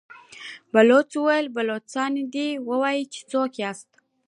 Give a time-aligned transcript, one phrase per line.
[0.73, 3.89] بلوڅ وويل: بلوڅان دي، وايي چې څوک ياست؟